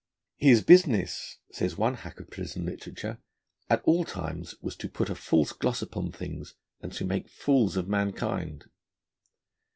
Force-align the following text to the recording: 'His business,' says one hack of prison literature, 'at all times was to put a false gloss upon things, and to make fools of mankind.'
'His 0.37 0.63
business,' 0.63 1.37
says 1.51 1.77
one 1.77 1.93
hack 1.93 2.19
of 2.19 2.31
prison 2.31 2.65
literature, 2.65 3.19
'at 3.69 3.83
all 3.83 4.03
times 4.03 4.55
was 4.59 4.75
to 4.77 4.89
put 4.89 5.11
a 5.11 5.13
false 5.15 5.51
gloss 5.51 5.83
upon 5.83 6.11
things, 6.11 6.55
and 6.81 6.91
to 6.93 7.05
make 7.05 7.29
fools 7.29 7.77
of 7.77 7.87
mankind.' 7.87 8.65